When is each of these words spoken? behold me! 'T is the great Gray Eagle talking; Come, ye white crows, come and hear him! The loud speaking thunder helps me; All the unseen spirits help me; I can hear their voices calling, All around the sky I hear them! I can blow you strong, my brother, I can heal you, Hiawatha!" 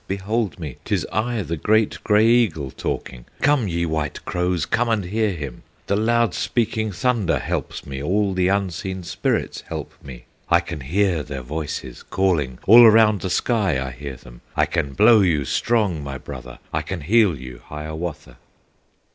behold 0.07 0.57
me! 0.59 0.77
'T 0.83 0.95
is 0.95 1.05
the 1.47 1.59
great 1.61 2.03
Gray 2.03 2.25
Eagle 2.25 2.71
talking; 2.71 3.23
Come, 3.41 3.67
ye 3.67 3.85
white 3.85 4.25
crows, 4.25 4.65
come 4.65 4.89
and 4.89 5.03
hear 5.05 5.29
him! 5.29 5.61
The 5.85 5.95
loud 5.95 6.33
speaking 6.33 6.91
thunder 6.91 7.37
helps 7.37 7.85
me; 7.85 8.01
All 8.01 8.33
the 8.33 8.47
unseen 8.47 9.03
spirits 9.03 9.61
help 9.67 9.93
me; 10.03 10.25
I 10.49 10.59
can 10.59 10.79
hear 10.79 11.21
their 11.21 11.43
voices 11.43 12.01
calling, 12.01 12.57
All 12.65 12.81
around 12.83 13.21
the 13.21 13.29
sky 13.29 13.79
I 13.79 13.91
hear 13.91 14.15
them! 14.15 14.41
I 14.55 14.65
can 14.65 14.93
blow 14.93 15.21
you 15.21 15.45
strong, 15.45 16.03
my 16.03 16.17
brother, 16.17 16.57
I 16.73 16.81
can 16.81 17.01
heal 17.01 17.37
you, 17.37 17.61
Hiawatha!" 17.65 18.37